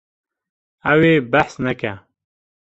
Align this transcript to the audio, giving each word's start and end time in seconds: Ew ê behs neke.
Ew 0.91 1.01
ê 1.11 1.13
behs 1.31 1.53
neke. 1.63 1.93